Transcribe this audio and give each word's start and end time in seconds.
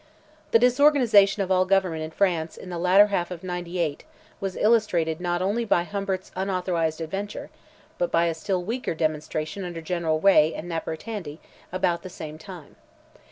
The 0.49 0.57
disorganization 0.57 1.43
of 1.43 1.51
all 1.51 1.63
government 1.63 2.01
in 2.01 2.09
France 2.09 2.57
in 2.57 2.71
the 2.71 2.79
latter 2.79 3.05
half 3.13 3.29
of 3.29 3.43
'98, 3.43 4.03
was 4.39 4.55
illustrated 4.57 5.21
not 5.21 5.43
only 5.43 5.63
by 5.63 5.83
Humbert's 5.83 6.31
unauthorized 6.35 7.01
adventure, 7.01 7.51
but 7.99 8.09
by 8.11 8.25
a 8.25 8.33
still 8.33 8.63
weaker 8.63 8.95
demonstration 8.95 9.63
under 9.63 9.79
General 9.79 10.19
Reay 10.19 10.55
and 10.55 10.67
Napper 10.67 10.95
Tandy, 10.95 11.39
about 11.71 12.01
the 12.01 12.09
same 12.09 12.39
time. 12.39 12.77